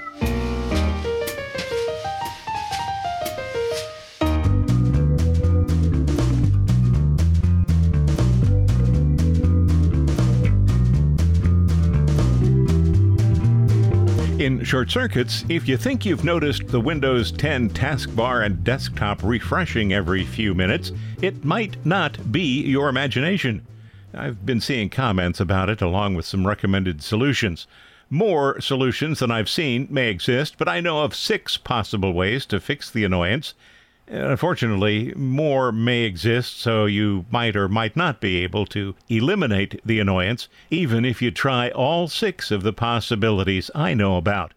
In 14.41 14.63
short 14.63 14.89
circuits, 14.89 15.45
if 15.49 15.67
you 15.67 15.77
think 15.77 16.03
you've 16.03 16.23
noticed 16.23 16.69
the 16.69 16.81
Windows 16.81 17.31
10 17.31 17.69
taskbar 17.69 18.43
and 18.43 18.63
desktop 18.63 19.21
refreshing 19.21 19.93
every 19.93 20.25
few 20.25 20.55
minutes, 20.55 20.91
it 21.21 21.45
might 21.45 21.77
not 21.85 22.31
be 22.31 22.63
your 22.63 22.89
imagination. 22.89 23.67
I've 24.15 24.43
been 24.43 24.59
seeing 24.59 24.89
comments 24.89 25.39
about 25.39 25.69
it 25.69 25.79
along 25.79 26.15
with 26.15 26.25
some 26.25 26.47
recommended 26.47 27.03
solutions. 27.03 27.67
More 28.09 28.59
solutions 28.59 29.19
than 29.19 29.29
I've 29.29 29.47
seen 29.47 29.87
may 29.91 30.09
exist, 30.09 30.55
but 30.57 30.67
I 30.67 30.79
know 30.79 31.03
of 31.03 31.13
six 31.13 31.57
possible 31.57 32.11
ways 32.11 32.47
to 32.47 32.59
fix 32.59 32.89
the 32.89 33.03
annoyance. 33.03 33.53
Uh, 34.09 34.29
unfortunately, 34.29 35.13
more 35.15 35.71
may 35.71 36.01
exist, 36.01 36.59
so 36.59 36.85
you 36.85 37.25
might 37.31 37.55
or 37.55 37.67
might 37.67 37.95
not 37.95 38.21
be 38.21 38.43
able 38.43 38.65
to 38.65 38.95
eliminate 39.09 39.79
the 39.85 39.99
annoyance, 39.99 40.47
even 40.69 41.03
if 41.05 41.21
you 41.21 41.31
try 41.31 41.69
all 41.69 42.07
six 42.07 42.51
of 42.51 42.63
the 42.63 42.73
possibilities 42.73 43.69
I 43.75 43.93
know 43.93 44.17
about. 44.17 44.53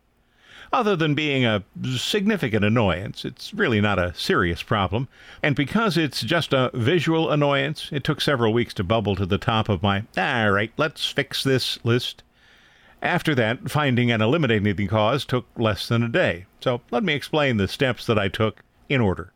Other 0.72 0.96
than 0.96 1.14
being 1.14 1.44
a 1.44 1.62
significant 1.96 2.64
annoyance, 2.64 3.24
it's 3.24 3.54
really 3.54 3.80
not 3.80 3.98
a 3.98 4.12
serious 4.14 4.60
problem, 4.60 5.06
and 5.40 5.54
because 5.54 5.96
it's 5.96 6.20
just 6.20 6.52
a 6.52 6.70
visual 6.74 7.30
annoyance, 7.30 7.90
it 7.92 8.02
took 8.02 8.20
several 8.20 8.52
weeks 8.52 8.74
to 8.74 8.82
bubble 8.82 9.14
to 9.14 9.26
the 9.26 9.38
top 9.38 9.68
of 9.68 9.84
my, 9.84 10.02
all 10.16 10.50
right, 10.50 10.72
let's 10.76 11.06
fix 11.08 11.44
this 11.44 11.78
list. 11.84 12.24
After 13.00 13.36
that, 13.36 13.70
finding 13.70 14.10
and 14.10 14.20
eliminating 14.20 14.74
the 14.74 14.88
cause 14.88 15.24
took 15.24 15.46
less 15.56 15.86
than 15.86 16.02
a 16.02 16.08
day. 16.08 16.46
So 16.60 16.80
let 16.90 17.04
me 17.04 17.12
explain 17.12 17.58
the 17.58 17.68
steps 17.68 18.06
that 18.06 18.18
I 18.18 18.28
took 18.28 18.64
in 18.88 19.00
order. 19.00 19.32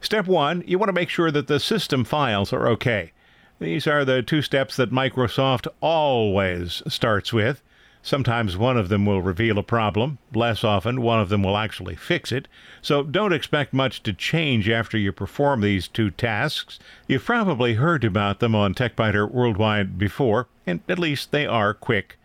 Step 0.00 0.26
one, 0.26 0.62
you 0.66 0.78
want 0.78 0.88
to 0.88 0.92
make 0.94 1.08
sure 1.08 1.30
that 1.30 1.46
the 1.46 1.60
system 1.60 2.04
files 2.04 2.52
are 2.52 2.68
okay. 2.68 3.12
These 3.58 3.86
are 3.86 4.04
the 4.04 4.22
two 4.22 4.42
steps 4.42 4.76
that 4.76 4.92
Microsoft 4.92 5.66
always 5.80 6.82
starts 6.86 7.32
with. 7.32 7.62
Sometimes 8.02 8.56
one 8.56 8.76
of 8.76 8.88
them 8.88 9.04
will 9.04 9.20
reveal 9.20 9.58
a 9.58 9.64
problem. 9.64 10.18
Less 10.32 10.62
often, 10.62 11.02
one 11.02 11.18
of 11.18 11.28
them 11.28 11.42
will 11.42 11.56
actually 11.56 11.96
fix 11.96 12.30
it. 12.30 12.46
So 12.80 13.02
don't 13.02 13.32
expect 13.32 13.72
much 13.72 14.02
to 14.04 14.12
change 14.12 14.68
after 14.68 14.96
you 14.96 15.10
perform 15.10 15.60
these 15.60 15.88
two 15.88 16.12
tasks. 16.12 16.78
You've 17.08 17.24
probably 17.24 17.74
heard 17.74 18.04
about 18.04 18.38
them 18.38 18.54
on 18.54 18.74
TechByter 18.74 19.28
Worldwide 19.28 19.98
before, 19.98 20.46
and 20.66 20.80
at 20.88 21.00
least 21.00 21.32
they 21.32 21.46
are 21.46 21.74
quick. 21.74 22.16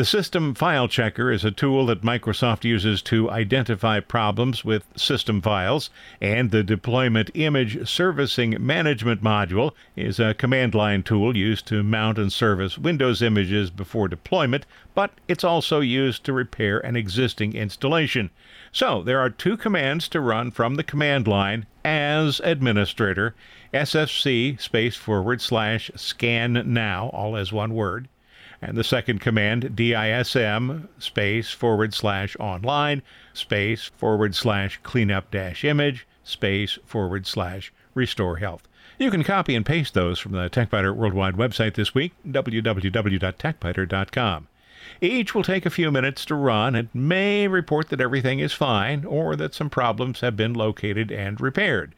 The 0.00 0.06
System 0.06 0.54
File 0.54 0.88
Checker 0.88 1.30
is 1.30 1.44
a 1.44 1.50
tool 1.50 1.84
that 1.84 2.00
Microsoft 2.00 2.64
uses 2.64 3.02
to 3.02 3.30
identify 3.30 4.00
problems 4.00 4.64
with 4.64 4.86
system 4.96 5.42
files, 5.42 5.90
and 6.22 6.50
the 6.50 6.62
Deployment 6.62 7.30
Image 7.34 7.86
Servicing 7.86 8.56
Management 8.58 9.22
module 9.22 9.72
is 9.96 10.18
a 10.18 10.32
command 10.32 10.74
line 10.74 11.02
tool 11.02 11.36
used 11.36 11.66
to 11.66 11.82
mount 11.82 12.16
and 12.16 12.32
service 12.32 12.78
Windows 12.78 13.20
images 13.20 13.68
before 13.68 14.08
deployment, 14.08 14.64
but 14.94 15.10
it's 15.28 15.44
also 15.44 15.80
used 15.80 16.24
to 16.24 16.32
repair 16.32 16.78
an 16.78 16.96
existing 16.96 17.52
installation. 17.52 18.30
So 18.72 19.02
there 19.02 19.20
are 19.20 19.28
two 19.28 19.58
commands 19.58 20.08
to 20.08 20.20
run 20.22 20.50
from 20.50 20.76
the 20.76 20.82
command 20.82 21.28
line 21.28 21.66
as 21.84 22.40
administrator 22.42 23.34
SFC 23.74 24.58
space 24.58 24.96
forward 24.96 25.42
slash 25.42 25.90
scan 25.94 26.62
now, 26.72 27.10
all 27.12 27.36
as 27.36 27.52
one 27.52 27.74
word 27.74 28.08
and 28.62 28.76
the 28.76 28.84
second 28.84 29.20
command, 29.20 29.74
DISM 29.74 30.86
space 30.98 31.50
forward 31.50 31.94
slash 31.94 32.36
online 32.38 33.00
space 33.32 33.90
forward 33.96 34.34
slash 34.34 34.78
cleanup 34.82 35.30
dash 35.30 35.64
image 35.64 36.06
space 36.24 36.78
forward 36.84 37.26
slash 37.26 37.72
restore 37.94 38.36
health. 38.36 38.68
You 38.98 39.10
can 39.10 39.24
copy 39.24 39.54
and 39.54 39.64
paste 39.64 39.94
those 39.94 40.18
from 40.18 40.32
the 40.32 40.50
TechByter 40.50 40.94
Worldwide 40.94 41.36
website 41.36 41.72
this 41.74 41.94
week, 41.94 42.12
www.techbyter.com. 42.28 44.48
Each 45.00 45.34
will 45.34 45.42
take 45.42 45.64
a 45.64 45.70
few 45.70 45.90
minutes 45.90 46.26
to 46.26 46.34
run 46.34 46.74
and 46.74 46.90
may 46.92 47.48
report 47.48 47.88
that 47.88 48.00
everything 48.00 48.40
is 48.40 48.52
fine 48.52 49.06
or 49.06 49.36
that 49.36 49.54
some 49.54 49.70
problems 49.70 50.20
have 50.20 50.36
been 50.36 50.52
located 50.52 51.10
and 51.10 51.40
repaired 51.40 51.94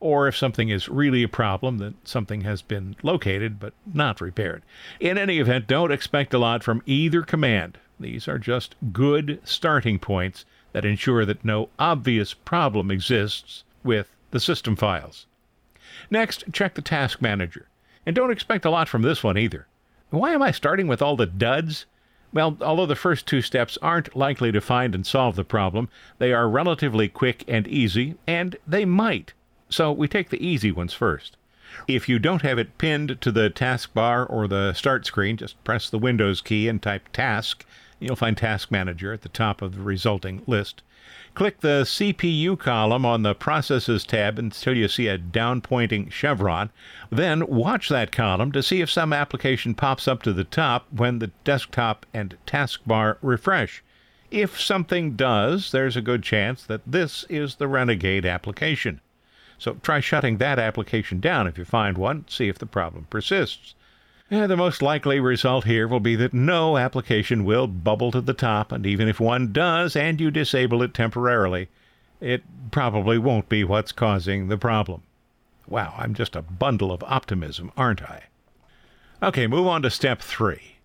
or 0.00 0.26
if 0.26 0.36
something 0.36 0.70
is 0.70 0.88
really 0.88 1.22
a 1.22 1.28
problem, 1.28 1.78
that 1.78 1.94
something 2.08 2.40
has 2.40 2.62
been 2.62 2.96
located 3.02 3.60
but 3.60 3.74
not 3.92 4.20
repaired. 4.20 4.62
In 4.98 5.18
any 5.18 5.38
event, 5.38 5.66
don't 5.66 5.92
expect 5.92 6.34
a 6.34 6.38
lot 6.38 6.64
from 6.64 6.82
either 6.86 7.22
command. 7.22 7.78
These 8.00 8.26
are 8.26 8.38
just 8.38 8.74
good 8.92 9.40
starting 9.44 9.98
points 9.98 10.46
that 10.72 10.86
ensure 10.86 11.26
that 11.26 11.44
no 11.44 11.68
obvious 11.78 12.32
problem 12.32 12.90
exists 12.90 13.64
with 13.84 14.16
the 14.30 14.40
system 14.40 14.74
files. 14.74 15.26
Next, 16.10 16.44
check 16.52 16.74
the 16.74 16.82
task 16.82 17.20
manager. 17.20 17.68
And 18.06 18.16
don't 18.16 18.30
expect 18.30 18.64
a 18.64 18.70
lot 18.70 18.88
from 18.88 19.02
this 19.02 19.22
one 19.22 19.36
either. 19.36 19.66
Why 20.08 20.32
am 20.32 20.42
I 20.42 20.50
starting 20.50 20.88
with 20.88 21.02
all 21.02 21.16
the 21.16 21.26
duds? 21.26 21.86
Well, 22.32 22.56
although 22.60 22.86
the 22.86 22.96
first 22.96 23.26
two 23.26 23.42
steps 23.42 23.76
aren't 23.82 24.16
likely 24.16 24.50
to 24.52 24.60
find 24.60 24.94
and 24.94 25.06
solve 25.06 25.36
the 25.36 25.44
problem, 25.44 25.88
they 26.18 26.32
are 26.32 26.48
relatively 26.48 27.08
quick 27.08 27.44
and 27.46 27.66
easy, 27.68 28.14
and 28.26 28.56
they 28.66 28.84
might 28.84 29.34
so 29.70 29.92
we 29.92 30.08
take 30.08 30.30
the 30.30 30.46
easy 30.46 30.70
ones 30.70 30.92
first. 30.92 31.36
If 31.86 32.08
you 32.08 32.18
don't 32.18 32.42
have 32.42 32.58
it 32.58 32.78
pinned 32.78 33.20
to 33.20 33.30
the 33.30 33.48
taskbar 33.48 34.26
or 34.28 34.48
the 34.48 34.72
start 34.72 35.06
screen, 35.06 35.36
just 35.36 35.62
press 35.62 35.88
the 35.88 35.98
Windows 35.98 36.40
key 36.40 36.68
and 36.68 36.82
type 36.82 37.08
Task. 37.12 37.64
You'll 38.00 38.16
find 38.16 38.36
Task 38.36 38.70
Manager 38.70 39.12
at 39.12 39.22
the 39.22 39.28
top 39.28 39.62
of 39.62 39.76
the 39.76 39.82
resulting 39.82 40.42
list. 40.46 40.82
Click 41.34 41.60
the 41.60 41.84
CPU 41.84 42.58
column 42.58 43.06
on 43.06 43.22
the 43.22 43.36
Processes 43.36 44.04
tab 44.04 44.38
until 44.38 44.76
you 44.76 44.88
see 44.88 45.06
a 45.06 45.16
down 45.16 45.60
pointing 45.60 46.10
chevron. 46.10 46.70
Then 47.10 47.46
watch 47.46 47.88
that 47.88 48.10
column 48.10 48.50
to 48.52 48.64
see 48.64 48.80
if 48.80 48.90
some 48.90 49.12
application 49.12 49.74
pops 49.74 50.08
up 50.08 50.22
to 50.24 50.32
the 50.32 50.44
top 50.44 50.86
when 50.90 51.20
the 51.20 51.30
desktop 51.44 52.04
and 52.12 52.36
taskbar 52.46 53.18
refresh. 53.22 53.84
If 54.30 54.60
something 54.60 55.14
does, 55.14 55.70
there's 55.70 55.96
a 55.96 56.02
good 56.02 56.24
chance 56.24 56.64
that 56.64 56.82
this 56.84 57.24
is 57.28 57.56
the 57.56 57.68
Renegade 57.68 58.26
application. 58.26 59.00
So 59.60 59.74
try 59.82 60.00
shutting 60.00 60.38
that 60.38 60.58
application 60.58 61.20
down 61.20 61.46
if 61.46 61.58
you 61.58 61.66
find 61.66 61.98
one, 61.98 62.24
see 62.28 62.48
if 62.48 62.58
the 62.58 62.64
problem 62.64 63.06
persists. 63.10 63.74
The 64.30 64.56
most 64.56 64.80
likely 64.80 65.20
result 65.20 65.64
here 65.64 65.86
will 65.86 66.00
be 66.00 66.16
that 66.16 66.32
no 66.32 66.78
application 66.78 67.44
will 67.44 67.66
bubble 67.66 68.10
to 68.12 68.22
the 68.22 68.32
top, 68.32 68.72
and 68.72 68.86
even 68.86 69.06
if 69.06 69.20
one 69.20 69.52
does 69.52 69.94
and 69.96 70.18
you 70.18 70.30
disable 70.30 70.82
it 70.82 70.94
temporarily, 70.94 71.68
it 72.20 72.42
probably 72.70 73.18
won't 73.18 73.50
be 73.50 73.62
what's 73.62 73.92
causing 73.92 74.48
the 74.48 74.56
problem. 74.56 75.02
Wow, 75.68 75.94
I'm 75.98 76.14
just 76.14 76.36
a 76.36 76.42
bundle 76.42 76.90
of 76.90 77.02
optimism, 77.02 77.70
aren't 77.76 78.02
I? 78.02 78.24
Okay, 79.22 79.46
move 79.46 79.66
on 79.66 79.82
to 79.82 79.90
step 79.90 80.22
three. 80.22 80.76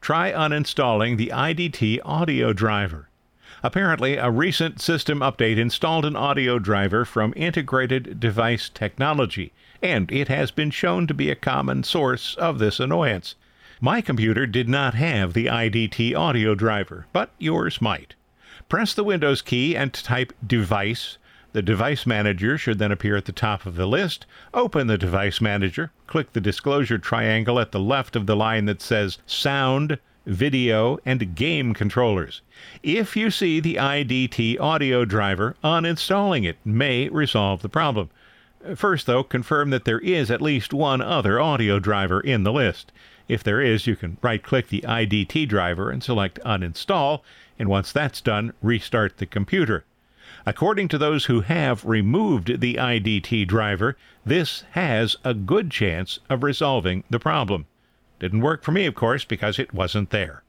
Try 0.00 0.30
uninstalling 0.30 1.16
the 1.16 1.32
IDT 1.34 1.98
audio 2.04 2.52
driver. 2.52 3.08
Apparently, 3.64 4.16
a 4.16 4.28
recent 4.28 4.80
system 4.80 5.20
update 5.20 5.56
installed 5.56 6.04
an 6.04 6.16
audio 6.16 6.58
driver 6.58 7.04
from 7.04 7.32
Integrated 7.36 8.18
Device 8.18 8.68
Technology, 8.68 9.52
and 9.80 10.10
it 10.10 10.26
has 10.26 10.50
been 10.50 10.72
shown 10.72 11.06
to 11.06 11.14
be 11.14 11.30
a 11.30 11.36
common 11.36 11.84
source 11.84 12.34
of 12.36 12.58
this 12.58 12.80
annoyance. 12.80 13.36
My 13.80 14.00
computer 14.00 14.46
did 14.48 14.68
not 14.68 14.94
have 14.94 15.32
the 15.32 15.46
IDT 15.46 16.16
audio 16.16 16.56
driver, 16.56 17.06
but 17.12 17.30
yours 17.38 17.80
might. 17.80 18.16
Press 18.68 18.94
the 18.94 19.04
Windows 19.04 19.42
key 19.42 19.76
and 19.76 19.92
type 19.92 20.32
Device. 20.44 21.18
The 21.52 21.62
Device 21.62 22.04
Manager 22.04 22.58
should 22.58 22.80
then 22.80 22.90
appear 22.90 23.16
at 23.16 23.26
the 23.26 23.32
top 23.32 23.64
of 23.64 23.76
the 23.76 23.86
list. 23.86 24.26
Open 24.52 24.88
the 24.88 24.98
Device 24.98 25.40
Manager, 25.40 25.92
click 26.08 26.32
the 26.32 26.40
disclosure 26.40 26.98
triangle 26.98 27.60
at 27.60 27.70
the 27.70 27.78
left 27.78 28.16
of 28.16 28.26
the 28.26 28.34
line 28.34 28.64
that 28.64 28.82
says 28.82 29.18
Sound, 29.24 29.98
video, 30.26 30.98
and 31.04 31.34
game 31.34 31.74
controllers. 31.74 32.42
If 32.82 33.16
you 33.16 33.30
see 33.30 33.60
the 33.60 33.76
IDT 33.76 34.60
audio 34.60 35.04
driver, 35.04 35.56
uninstalling 35.64 36.46
it 36.46 36.58
may 36.64 37.08
resolve 37.08 37.62
the 37.62 37.68
problem. 37.68 38.10
First, 38.76 39.06
though, 39.06 39.24
confirm 39.24 39.70
that 39.70 39.84
there 39.84 39.98
is 39.98 40.30
at 40.30 40.40
least 40.40 40.72
one 40.72 41.00
other 41.00 41.40
audio 41.40 41.78
driver 41.78 42.20
in 42.20 42.44
the 42.44 42.52
list. 42.52 42.92
If 43.28 43.42
there 43.42 43.60
is, 43.60 43.86
you 43.86 43.96
can 43.96 44.18
right 44.22 44.42
click 44.42 44.68
the 44.68 44.82
IDT 44.82 45.48
driver 45.48 45.90
and 45.90 46.02
select 46.02 46.38
Uninstall, 46.44 47.22
and 47.58 47.68
once 47.68 47.90
that's 47.90 48.20
done, 48.20 48.52
restart 48.62 49.16
the 49.16 49.26
computer. 49.26 49.84
According 50.46 50.88
to 50.88 50.98
those 50.98 51.26
who 51.26 51.40
have 51.42 51.84
removed 51.84 52.60
the 52.60 52.74
IDT 52.74 53.46
driver, 53.46 53.96
this 54.24 54.64
has 54.72 55.16
a 55.24 55.34
good 55.34 55.70
chance 55.70 56.18
of 56.28 56.42
resolving 56.42 57.04
the 57.10 57.18
problem. 57.20 57.66
Didn't 58.22 58.40
work 58.42 58.62
for 58.62 58.70
me, 58.70 58.86
of 58.86 58.94
course, 58.94 59.24
because 59.24 59.58
it 59.58 59.74
wasn't 59.74 60.10
there. 60.10 60.44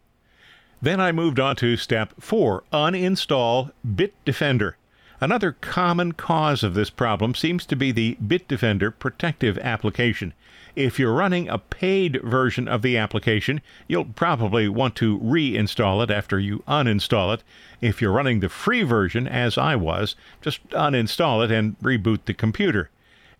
Then 0.79 0.99
I 0.99 1.11
moved 1.11 1.39
on 1.39 1.55
to 1.55 1.75
step 1.75 2.13
4 2.19 2.63
Uninstall 2.71 3.71
Bitdefender. 3.83 4.75
Another 5.19 5.53
common 5.53 6.11
cause 6.11 6.61
of 6.61 6.75
this 6.75 6.91
problem 6.91 7.33
seems 7.33 7.65
to 7.65 7.75
be 7.75 7.91
the 7.91 8.15
Bitdefender 8.23 8.93
protective 8.99 9.57
application. 9.57 10.35
If 10.75 10.99
you're 10.99 11.15
running 11.15 11.49
a 11.49 11.57
paid 11.57 12.21
version 12.21 12.67
of 12.67 12.83
the 12.83 12.95
application, 12.95 13.59
you'll 13.87 14.05
probably 14.05 14.69
want 14.69 14.95
to 14.97 15.17
reinstall 15.17 16.03
it 16.03 16.11
after 16.11 16.37
you 16.37 16.59
uninstall 16.67 17.33
it. 17.33 17.43
If 17.81 18.03
you're 18.03 18.11
running 18.11 18.39
the 18.39 18.49
free 18.49 18.83
version, 18.83 19.27
as 19.27 19.57
I 19.57 19.75
was, 19.77 20.15
just 20.43 20.69
uninstall 20.69 21.43
it 21.43 21.49
and 21.51 21.79
reboot 21.79 22.25
the 22.25 22.35
computer. 22.35 22.91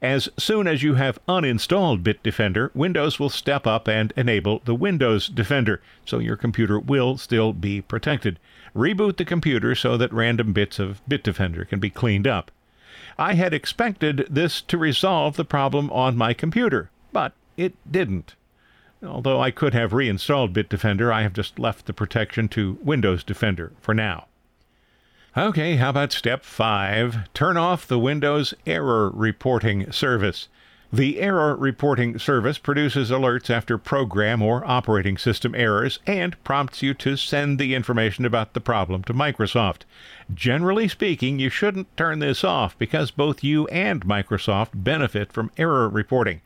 As 0.03 0.27
soon 0.37 0.67
as 0.67 0.83
you 0.83 0.95
have 0.95 1.17
uninstalled 1.29 2.03
Bitdefender, 2.03 2.75
Windows 2.75 3.21
will 3.21 3.29
step 3.29 3.65
up 3.65 3.87
and 3.87 4.11
enable 4.17 4.61
the 4.65 4.75
Windows 4.75 5.29
Defender, 5.29 5.81
so 6.05 6.19
your 6.19 6.35
computer 6.35 6.77
will 6.77 7.15
still 7.15 7.53
be 7.53 7.79
protected. 7.79 8.37
Reboot 8.75 9.15
the 9.15 9.23
computer 9.23 9.75
so 9.75 9.95
that 9.95 10.11
random 10.11 10.51
bits 10.51 10.77
of 10.77 11.01
Bitdefender 11.09 11.65
can 11.65 11.79
be 11.79 11.89
cleaned 11.89 12.27
up. 12.27 12.51
I 13.17 13.35
had 13.35 13.53
expected 13.53 14.27
this 14.29 14.61
to 14.63 14.77
resolve 14.77 15.37
the 15.37 15.45
problem 15.45 15.89
on 15.91 16.17
my 16.17 16.33
computer, 16.33 16.89
but 17.13 17.31
it 17.55 17.73
didn't. 17.89 18.35
Although 19.01 19.39
I 19.39 19.51
could 19.51 19.73
have 19.73 19.93
reinstalled 19.93 20.53
Bitdefender, 20.53 21.13
I 21.13 21.21
have 21.21 21.33
just 21.33 21.59
left 21.59 21.85
the 21.85 21.93
protection 21.93 22.49
to 22.49 22.77
Windows 22.81 23.23
Defender 23.23 23.71
for 23.79 23.93
now. 23.93 24.25
Okay, 25.35 25.77
how 25.77 25.89
about 25.89 26.11
step 26.11 26.43
five? 26.43 27.27
Turn 27.33 27.57
off 27.57 27.87
the 27.87 27.97
Windows 27.97 28.53
Error 28.67 29.09
Reporting 29.09 29.91
Service. 29.91 30.47
The 30.91 31.19
Error 31.19 31.55
Reporting 31.55 32.19
Service 32.19 32.59
produces 32.59 33.09
alerts 33.09 33.49
after 33.49 33.79
program 33.79 34.43
or 34.43 34.63
operating 34.63 35.17
system 35.17 35.55
errors 35.55 35.97
and 36.05 36.41
prompts 36.43 36.83
you 36.83 36.93
to 36.93 37.17
send 37.17 37.57
the 37.57 37.73
information 37.73 38.25
about 38.25 38.53
the 38.53 38.61
problem 38.61 39.03
to 39.05 39.13
Microsoft. 39.15 39.85
Generally 40.31 40.89
speaking, 40.89 41.39
you 41.39 41.49
shouldn't 41.49 41.97
turn 41.97 42.19
this 42.19 42.43
off 42.43 42.77
because 42.77 43.09
both 43.09 43.43
you 43.43 43.65
and 43.69 44.05
Microsoft 44.05 44.69
benefit 44.75 45.33
from 45.33 45.49
error 45.57 45.89
reporting. 45.89 46.41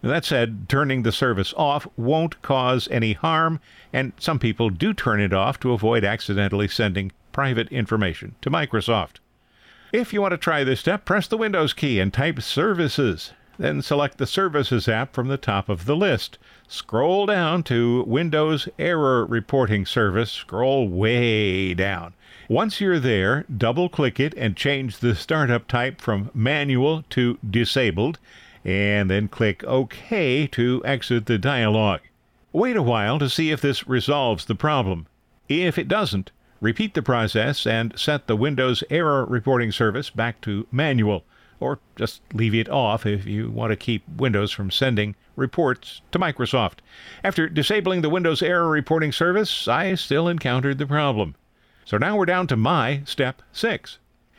That 0.00 0.24
said, 0.24 0.68
turning 0.68 1.04
the 1.04 1.12
service 1.12 1.54
off 1.56 1.86
won't 1.96 2.42
cause 2.42 2.88
any 2.90 3.12
harm, 3.12 3.60
and 3.92 4.14
some 4.18 4.40
people 4.40 4.68
do 4.68 4.92
turn 4.92 5.20
it 5.20 5.32
off 5.32 5.60
to 5.60 5.72
avoid 5.72 6.02
accidentally 6.02 6.66
sending 6.66 7.12
private 7.32 7.68
information 7.68 8.34
to 8.42 8.50
Microsoft. 8.50 9.16
If 9.92 10.12
you 10.12 10.22
want 10.22 10.32
to 10.32 10.38
try 10.38 10.64
this 10.64 10.80
step, 10.80 11.04
press 11.04 11.26
the 11.26 11.36
Windows 11.36 11.72
key 11.72 12.00
and 12.00 12.12
type 12.12 12.40
Services. 12.40 13.32
Then 13.58 13.82
select 13.82 14.16
the 14.16 14.26
Services 14.26 14.88
app 14.88 15.12
from 15.12 15.28
the 15.28 15.36
top 15.36 15.68
of 15.68 15.84
the 15.84 15.94
list. 15.94 16.38
Scroll 16.66 17.26
down 17.26 17.62
to 17.64 18.02
Windows 18.04 18.68
Error 18.78 19.26
Reporting 19.26 19.84
Service. 19.84 20.32
Scroll 20.32 20.88
way 20.88 21.74
down. 21.74 22.14
Once 22.48 22.80
you're 22.80 22.98
there, 22.98 23.44
double 23.54 23.88
click 23.88 24.18
it 24.18 24.34
and 24.36 24.56
change 24.56 24.98
the 24.98 25.14
startup 25.14 25.68
type 25.68 26.00
from 26.00 26.30
manual 26.32 27.04
to 27.10 27.38
disabled, 27.48 28.18
and 28.64 29.10
then 29.10 29.28
click 29.28 29.62
OK 29.64 30.46
to 30.46 30.82
exit 30.84 31.26
the 31.26 31.38
dialog. 31.38 32.00
Wait 32.52 32.76
a 32.76 32.82
while 32.82 33.18
to 33.18 33.28
see 33.28 33.50
if 33.50 33.60
this 33.60 33.86
resolves 33.86 34.46
the 34.46 34.54
problem. 34.54 35.06
If 35.48 35.78
it 35.78 35.88
doesn't, 35.88 36.32
Repeat 36.62 36.94
the 36.94 37.02
process 37.02 37.66
and 37.66 37.92
set 37.98 38.28
the 38.28 38.36
Windows 38.36 38.84
Error 38.88 39.26
Reporting 39.26 39.72
Service 39.72 40.10
back 40.10 40.40
to 40.42 40.68
manual, 40.70 41.24
or 41.58 41.80
just 41.96 42.20
leave 42.32 42.54
it 42.54 42.68
off 42.68 43.04
if 43.04 43.26
you 43.26 43.50
want 43.50 43.70
to 43.72 43.76
keep 43.76 44.08
Windows 44.08 44.52
from 44.52 44.70
sending 44.70 45.16
reports 45.34 46.02
to 46.12 46.20
Microsoft. 46.20 46.74
After 47.24 47.48
disabling 47.48 48.02
the 48.02 48.08
Windows 48.08 48.44
Error 48.44 48.68
Reporting 48.68 49.10
Service, 49.10 49.66
I 49.66 49.96
still 49.96 50.28
encountered 50.28 50.78
the 50.78 50.86
problem. 50.86 51.34
So 51.84 51.98
now 51.98 52.16
we're 52.16 52.26
down 52.26 52.46
to 52.46 52.56
my 52.56 53.02
step 53.06 53.42
6. 53.50 53.98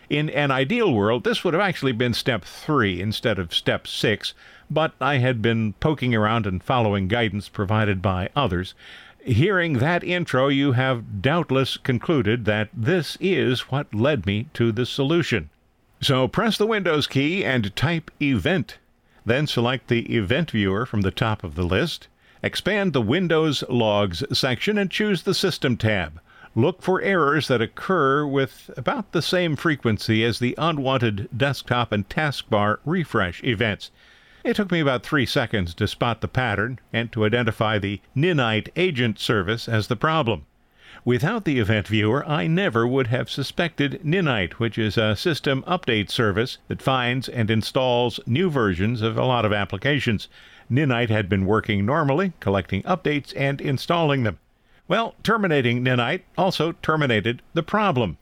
In 0.10 0.30
an 0.30 0.50
ideal 0.50 0.94
world, 0.94 1.26
this 1.26 1.44
would 1.44 1.54
have 1.54 1.62
actually 1.62 1.92
been 1.92 2.14
step 2.14 2.46
3 2.46 3.02
instead 3.02 3.38
of 3.38 3.54
step 3.54 3.86
6, 3.86 4.34
but 4.72 4.94
I 5.02 5.18
had 5.18 5.42
been 5.42 5.74
poking 5.82 6.16
around 6.16 6.48
and 6.48 6.64
following 6.64 7.10
guidance 7.10 7.50
provided 7.50 8.02
by 8.02 8.30
others. 8.34 8.76
Hearing 9.26 9.74
that 9.80 10.04
intro, 10.04 10.50
you 10.50 10.74
have 10.74 11.22
doubtless 11.22 11.78
concluded 11.78 12.44
that 12.44 12.68
this 12.74 13.18
is 13.22 13.72
what 13.72 13.94
led 13.96 14.26
me 14.26 14.48
to 14.54 14.74
the 14.74 14.86
solution. 14.86 15.50
So 16.02 16.28
press 16.28 16.58
the 16.58 16.68
Windows 16.68 17.08
key 17.08 17.46
and 17.46 17.74
type 17.74 18.12
Event. 18.22 18.80
Then 19.26 19.48
select 19.48 19.88
the 19.88 20.14
Event 20.14 20.52
Viewer 20.52 20.86
from 20.86 21.02
the 21.02 21.12
top 21.12 21.46
of 21.46 21.56
the 21.56 21.64
list. 21.64 22.10
Expand 22.44 22.92
the 22.92 23.02
Windows 23.02 23.64
Logs 23.70 24.26
section 24.38 24.78
and 24.78 24.92
choose 24.92 25.24
the 25.24 25.34
System 25.34 25.78
tab. 25.78 26.20
Look 26.54 26.82
for 26.82 27.02
errors 27.02 27.48
that 27.48 27.62
occur 27.62 28.28
with 28.28 28.70
about 28.76 29.14
the 29.14 29.22
same 29.22 29.56
frequency 29.56 30.26
as 30.26 30.40
the 30.40 30.54
unwanted 30.58 31.30
desktop 31.36 31.94
and 31.94 32.10
taskbar 32.10 32.80
refresh 32.84 33.42
events. 33.46 33.90
It 34.44 34.58
took 34.58 34.74
me 34.74 34.82
about 34.82 35.04
three 35.04 35.26
seconds 35.26 35.74
to 35.76 35.88
spot 35.88 36.20
the 36.20 36.28
pattern 36.28 36.80
and 36.92 37.10
to 37.14 37.24
identify 37.24 37.80
the 37.80 38.02
Ninite 38.14 38.68
agent 38.76 39.18
service 39.18 39.70
as 39.70 39.88
the 39.88 39.96
problem. 39.96 40.46
Without 41.06 41.46
the 41.46 41.60
event 41.60 41.88
viewer, 41.88 42.28
I 42.28 42.48
never 42.48 42.86
would 42.86 43.08
have 43.08 43.30
suspected 43.30 44.02
Ninite, 44.04 44.54
which 44.54 44.78
is 44.78 44.98
a 44.98 45.16
system 45.16 45.64
update 45.64 46.10
service 46.10 46.58
that 46.68 46.82
finds 46.82 47.30
and 47.30 47.50
installs 47.50 48.20
new 48.26 48.50
versions 48.50 49.02
of 49.02 49.18
a 49.18 49.24
lot 49.24 49.46
of 49.46 49.54
applications. 49.54 50.28
Ninite 50.70 51.10
had 51.10 51.30
been 51.30 51.46
working 51.46 51.86
normally, 51.86 52.34
collecting 52.42 52.84
updates 52.84 53.34
and 53.38 53.62
installing 53.62 54.24
them. 54.24 54.40
Well, 54.90 55.16
terminating 55.24 55.86
Ninite 55.86 56.24
also 56.38 56.74
terminated 56.82 57.42
the 57.54 57.64
problem. 57.64 58.18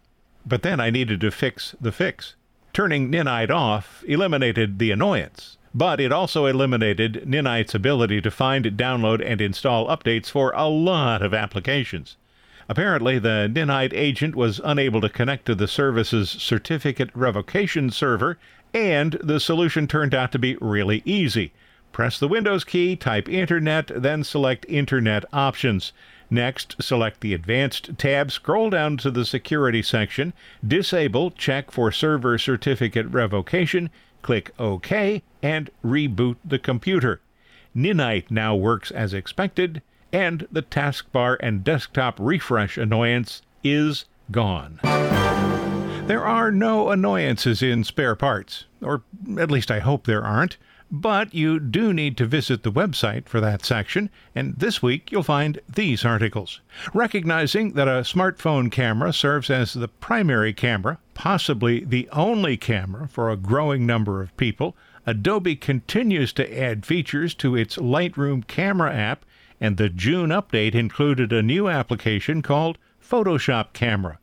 But 0.46 0.62
then 0.62 0.80
I 0.80 0.92
needed 0.92 1.20
to 1.22 1.32
fix 1.32 1.74
the 1.82 1.92
fix. 1.92 2.36
Turning 2.74 3.10
Ninite 3.12 3.50
off 3.50 4.04
eliminated 4.06 4.78
the 4.78 4.92
annoyance 4.92 5.58
but 5.74 6.00
it 6.00 6.12
also 6.12 6.46
eliminated 6.46 7.24
Ninite's 7.26 7.76
ability 7.76 8.22
to 8.22 8.32
find, 8.32 8.66
download, 8.66 9.24
and 9.26 9.40
install 9.40 9.88
updates 9.88 10.30
for 10.30 10.52
a 10.52 10.68
lot 10.68 11.22
of 11.22 11.34
applications. 11.34 12.18
Apparently, 12.68 13.20
the 13.20 13.50
Ninite 13.52 13.94
agent 13.94 14.36
was 14.36 14.62
unable 14.64 15.02
to 15.02 15.10
connect 15.10 15.46
to 15.46 15.56
the 15.56 15.68
service's 15.68 16.30
certificate 16.30 17.10
revocation 17.14 17.90
server, 17.90 18.38
and 18.74 19.14
the 19.22 19.40
solution 19.40 19.88
turned 19.88 20.16
out 20.16 20.32
to 20.32 20.40
be 20.40 20.58
really 20.62 21.02
easy. 21.06 21.52
Press 21.92 22.18
the 22.18 22.30
Windows 22.30 22.64
key, 22.64 22.96
type 22.96 23.28
Internet, 23.28 23.92
then 23.94 24.24
select 24.24 24.66
Internet 24.70 25.26
Options. 25.34 25.92
Next, 26.30 26.82
select 26.82 27.20
the 27.20 27.34
Advanced 27.34 27.98
tab, 27.98 28.32
scroll 28.32 28.70
down 28.70 28.96
to 28.98 29.12
the 29.12 29.26
Security 29.26 29.82
section, 29.82 30.32
disable 30.66 31.32
Check 31.32 31.72
for 31.72 31.92
Server 31.92 32.38
Certificate 32.38 33.08
Revocation, 33.08 33.90
click 34.22 34.52
OK, 34.60 35.24
and 35.42 35.70
reboot 35.84 36.38
the 36.44 36.60
computer. 36.60 37.22
Ninite 37.76 38.30
now 38.30 38.56
works 38.56 38.92
as 38.92 39.14
expected, 39.14 39.82
and 40.12 40.48
the 40.52 40.62
taskbar 40.62 41.38
and 41.40 41.64
desktop 41.64 42.18
refresh 42.20 42.78
annoyance 42.78 43.42
is 43.64 44.06
gone. 44.32 44.80
There 46.08 46.26
are 46.26 46.52
no 46.52 46.90
annoyances 46.90 47.62
in 47.62 47.84
spare 47.84 48.16
parts, 48.16 48.66
or 48.82 49.04
at 49.38 49.52
least 49.52 49.72
I 49.72 49.80
hope 49.80 50.06
there 50.06 50.24
aren't. 50.24 50.58
But 50.94 51.34
you 51.34 51.62
do 51.62 51.94
need 51.94 52.18
to 52.18 52.26
visit 52.26 52.64
the 52.64 52.72
website 52.72 53.30
for 53.30 53.40
that 53.40 53.64
section, 53.64 54.10
and 54.36 54.56
this 54.58 54.84
week 54.84 55.10
you'll 55.10 55.24
find 55.24 55.62
these 55.74 56.04
articles. 56.04 56.60
Recognizing 56.94 57.74
that 57.74 57.88
a 57.88 58.02
smartphone 58.02 58.70
camera 58.70 59.14
serves 59.14 59.50
as 59.50 59.74
the 59.74 59.88
primary 59.88 60.52
camera, 60.52 61.00
possibly 61.14 61.86
the 61.86 62.10
only 62.12 62.58
camera 62.58 63.08
for 63.08 63.30
a 63.30 63.38
growing 63.38 63.86
number 63.86 64.22
of 64.22 64.36
people, 64.36 64.76
Adobe 65.06 65.56
continues 65.56 66.34
to 66.34 66.60
add 66.60 66.86
features 66.86 67.34
to 67.36 67.56
its 67.56 67.78
Lightroom 67.78 68.46
camera 68.46 68.94
app, 68.94 69.24
and 69.62 69.78
the 69.78 69.88
June 69.88 70.30
update 70.30 70.76
included 70.76 71.32
a 71.32 71.42
new 71.42 71.70
application 71.70 72.42
called 72.42 72.78
Photoshop 73.02 73.72
Camera. 73.72 74.20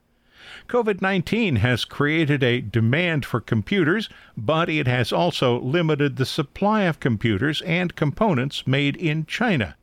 COVID 0.68 1.00
19 1.00 1.56
has 1.56 1.86
created 1.86 2.42
a 2.42 2.60
demand 2.60 3.24
for 3.24 3.40
computers, 3.40 4.10
but 4.36 4.68
it 4.68 4.86
has 4.86 5.14
also 5.14 5.58
limited 5.60 6.16
the 6.16 6.26
supply 6.26 6.82
of 6.82 7.00
computers 7.00 7.62
and 7.62 7.96
components 7.96 8.66
made 8.66 8.94
in 8.96 9.24
China. 9.24 9.76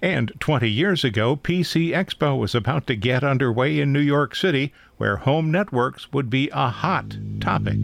And 0.00 0.32
20 0.38 0.70
years 0.70 1.02
ago, 1.02 1.34
PC 1.34 1.88
Expo 1.88 2.38
was 2.38 2.54
about 2.54 2.86
to 2.86 2.94
get 2.94 3.24
underway 3.24 3.80
in 3.80 3.92
New 3.92 4.00
York 4.00 4.36
City, 4.36 4.72
where 4.96 5.16
home 5.16 5.50
networks 5.50 6.12
would 6.12 6.30
be 6.30 6.48
a 6.52 6.68
hot 6.68 7.16
topic. 7.40 7.78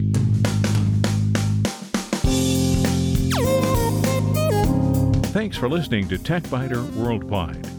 Thanks 5.33 5.57
for 5.57 5.67
listening 5.67 6.07
to 6.07 6.17
TechByter 6.17 6.89
Worldwide 6.95 7.78